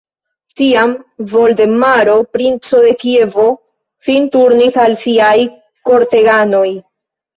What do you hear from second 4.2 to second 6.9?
turnis al siaj korteganoj.